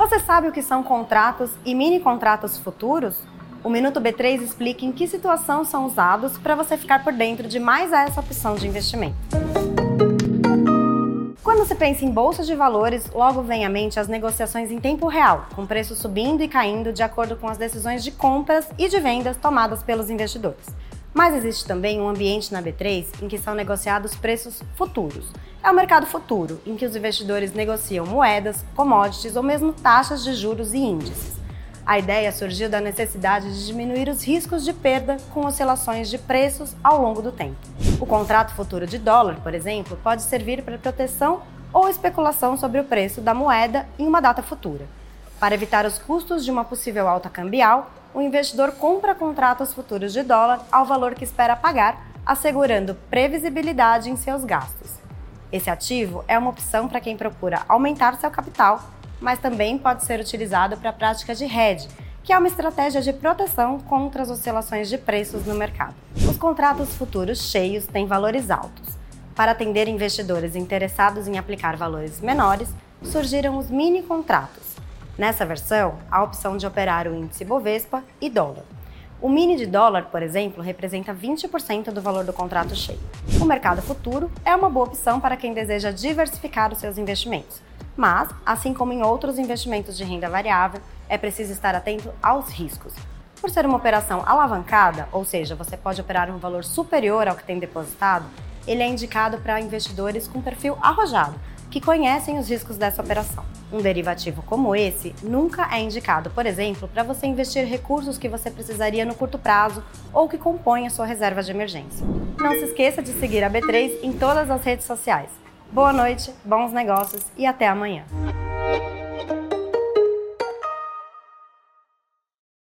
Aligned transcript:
Você 0.00 0.18
sabe 0.18 0.48
o 0.48 0.52
que 0.52 0.62
são 0.62 0.82
contratos 0.82 1.50
e 1.62 1.74
mini 1.74 2.00
contratos 2.00 2.56
futuros? 2.56 3.22
O 3.62 3.68
Minuto 3.68 4.00
B3 4.00 4.40
explica 4.40 4.82
em 4.82 4.92
que 4.92 5.06
situação 5.06 5.62
são 5.62 5.84
usados 5.84 6.38
para 6.38 6.54
você 6.54 6.78
ficar 6.78 7.04
por 7.04 7.12
dentro 7.12 7.46
de 7.46 7.60
mais 7.60 7.92
essa 7.92 8.18
opção 8.18 8.54
de 8.54 8.66
investimento. 8.66 9.14
Quando 11.42 11.66
se 11.66 11.74
pensa 11.74 12.02
em 12.06 12.10
bolsa 12.10 12.42
de 12.42 12.54
valores, 12.54 13.10
logo 13.12 13.42
vem 13.42 13.66
à 13.66 13.68
mente 13.68 14.00
as 14.00 14.08
negociações 14.08 14.70
em 14.70 14.80
tempo 14.80 15.06
real, 15.06 15.44
com 15.54 15.66
preços 15.66 15.98
subindo 15.98 16.42
e 16.42 16.48
caindo 16.48 16.94
de 16.94 17.02
acordo 17.02 17.36
com 17.36 17.46
as 17.46 17.58
decisões 17.58 18.02
de 18.02 18.10
compras 18.10 18.66
e 18.78 18.88
de 18.88 18.98
vendas 19.00 19.36
tomadas 19.36 19.82
pelos 19.82 20.08
investidores. 20.08 20.66
Mas 21.12 21.34
existe 21.34 21.66
também 21.66 22.00
um 22.00 22.08
ambiente 22.08 22.52
na 22.52 22.62
B3 22.62 23.06
em 23.20 23.28
que 23.28 23.38
são 23.38 23.54
negociados 23.54 24.14
preços 24.14 24.62
futuros. 24.76 25.26
É 25.62 25.70
o 25.70 25.74
mercado 25.74 26.06
futuro, 26.06 26.60
em 26.64 26.76
que 26.76 26.86
os 26.86 26.96
investidores 26.96 27.52
negociam 27.52 28.06
moedas, 28.06 28.64
commodities 28.74 29.36
ou 29.36 29.42
mesmo 29.42 29.72
taxas 29.72 30.22
de 30.22 30.34
juros 30.34 30.72
e 30.72 30.78
índices. 30.78 31.34
A 31.84 31.98
ideia 31.98 32.30
surgiu 32.30 32.68
da 32.68 32.80
necessidade 32.80 33.52
de 33.52 33.66
diminuir 33.66 34.08
os 34.08 34.22
riscos 34.22 34.64
de 34.64 34.72
perda 34.72 35.16
com 35.34 35.44
oscilações 35.44 36.08
de 36.08 36.18
preços 36.18 36.76
ao 36.84 37.02
longo 37.02 37.20
do 37.20 37.32
tempo. 37.32 37.56
O 38.00 38.06
contrato 38.06 38.54
futuro 38.54 38.86
de 38.86 38.96
dólar, 38.96 39.40
por 39.42 39.52
exemplo, 39.54 39.98
pode 40.02 40.22
servir 40.22 40.62
para 40.62 40.78
proteção 40.78 41.42
ou 41.72 41.88
especulação 41.88 42.56
sobre 42.56 42.80
o 42.80 42.84
preço 42.84 43.20
da 43.20 43.34
moeda 43.34 43.88
em 43.98 44.06
uma 44.06 44.20
data 44.20 44.42
futura. 44.42 44.86
Para 45.40 45.54
evitar 45.54 45.86
os 45.86 45.98
custos 45.98 46.44
de 46.44 46.50
uma 46.50 46.66
possível 46.66 47.08
alta 47.08 47.30
cambial, 47.30 47.90
o 48.12 48.20
investidor 48.20 48.72
compra 48.72 49.14
contratos 49.14 49.72
futuros 49.72 50.12
de 50.12 50.22
dólar 50.22 50.60
ao 50.70 50.84
valor 50.84 51.14
que 51.14 51.24
espera 51.24 51.56
pagar, 51.56 51.98
assegurando 52.26 52.94
previsibilidade 53.08 54.10
em 54.10 54.16
seus 54.16 54.44
gastos. 54.44 54.98
Esse 55.50 55.70
ativo 55.70 56.22
é 56.28 56.36
uma 56.36 56.50
opção 56.50 56.86
para 56.86 57.00
quem 57.00 57.16
procura 57.16 57.62
aumentar 57.66 58.16
seu 58.16 58.30
capital, 58.30 58.82
mas 59.18 59.38
também 59.38 59.78
pode 59.78 60.04
ser 60.04 60.20
utilizado 60.20 60.76
para 60.76 60.90
a 60.90 60.92
prática 60.92 61.34
de 61.34 61.46
hedge, 61.46 61.88
que 62.22 62.34
é 62.34 62.38
uma 62.38 62.46
estratégia 62.48 63.00
de 63.00 63.14
proteção 63.14 63.80
contra 63.80 64.20
as 64.22 64.28
oscilações 64.28 64.90
de 64.90 64.98
preços 64.98 65.46
no 65.46 65.54
mercado. 65.54 65.94
Os 66.28 66.36
contratos 66.36 66.94
futuros 66.94 67.50
cheios 67.50 67.86
têm 67.86 68.06
valores 68.06 68.50
altos. 68.50 68.90
Para 69.34 69.52
atender 69.52 69.88
investidores 69.88 70.54
interessados 70.54 71.26
em 71.26 71.38
aplicar 71.38 71.76
valores 71.76 72.20
menores, 72.20 72.68
surgiram 73.02 73.56
os 73.56 73.70
mini 73.70 74.02
contratos 74.02 74.59
Nessa 75.20 75.44
versão, 75.44 75.98
há 76.10 76.16
a 76.16 76.22
opção 76.22 76.56
de 76.56 76.66
operar 76.66 77.06
o 77.06 77.14
índice 77.14 77.44
Bovespa 77.44 78.02
e 78.22 78.30
dólar. 78.30 78.64
O 79.20 79.28
mini 79.28 79.54
de 79.54 79.66
dólar, 79.66 80.06
por 80.06 80.22
exemplo, 80.22 80.62
representa 80.62 81.14
20% 81.14 81.92
do 81.92 82.00
valor 82.00 82.24
do 82.24 82.32
contrato 82.32 82.74
cheio. 82.74 82.98
O 83.38 83.44
mercado 83.44 83.82
futuro 83.82 84.30
é 84.46 84.56
uma 84.56 84.70
boa 84.70 84.86
opção 84.86 85.20
para 85.20 85.36
quem 85.36 85.52
deseja 85.52 85.90
diversificar 85.90 86.72
os 86.72 86.78
seus 86.78 86.96
investimentos. 86.96 87.60
Mas, 87.94 88.30
assim 88.46 88.72
como 88.72 88.94
em 88.94 89.02
outros 89.02 89.38
investimentos 89.38 89.94
de 89.94 90.04
renda 90.04 90.30
variável, 90.30 90.80
é 91.06 91.18
preciso 91.18 91.52
estar 91.52 91.74
atento 91.74 92.10
aos 92.22 92.48
riscos. 92.48 92.94
Por 93.42 93.50
ser 93.50 93.66
uma 93.66 93.76
operação 93.76 94.22
alavancada, 94.24 95.06
ou 95.12 95.22
seja, 95.26 95.54
você 95.54 95.76
pode 95.76 96.00
operar 96.00 96.30
um 96.30 96.38
valor 96.38 96.64
superior 96.64 97.28
ao 97.28 97.36
que 97.36 97.44
tem 97.44 97.58
depositado, 97.58 98.24
ele 98.66 98.82
é 98.82 98.88
indicado 98.88 99.36
para 99.36 99.60
investidores 99.60 100.26
com 100.26 100.40
perfil 100.40 100.78
arrojado, 100.80 101.38
que 101.70 101.78
conhecem 101.78 102.38
os 102.38 102.48
riscos 102.48 102.78
dessa 102.78 103.02
operação. 103.02 103.44
Um 103.72 103.78
derivativo 103.78 104.42
como 104.42 104.74
esse 104.74 105.14
nunca 105.22 105.68
é 105.72 105.80
indicado, 105.80 106.30
por 106.30 106.44
exemplo, 106.44 106.88
para 106.88 107.02
você 107.02 107.26
investir 107.26 107.64
recursos 107.64 108.18
que 108.18 108.28
você 108.28 108.50
precisaria 108.50 109.04
no 109.04 109.14
curto 109.14 109.38
prazo 109.38 109.82
ou 110.12 110.28
que 110.28 110.36
compõem 110.36 110.86
a 110.86 110.90
sua 110.90 111.06
reserva 111.06 111.42
de 111.42 111.50
emergência. 111.50 112.04
Não 112.38 112.52
se 112.52 112.64
esqueça 112.64 113.00
de 113.02 113.12
seguir 113.12 113.44
a 113.44 113.50
B3 113.50 113.98
em 114.02 114.12
todas 114.12 114.50
as 114.50 114.64
redes 114.64 114.86
sociais. 114.86 115.30
Boa 115.70 115.92
noite, 115.92 116.32
bons 116.44 116.72
negócios 116.72 117.24
e 117.36 117.46
até 117.46 117.68
amanhã. 117.68 118.04